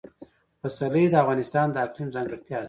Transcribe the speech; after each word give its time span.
پسرلی 0.61 1.05
د 1.09 1.15
افغانستان 1.23 1.67
د 1.71 1.75
اقلیم 1.85 2.07
ځانګړتیا 2.15 2.57
ده. 2.57 2.59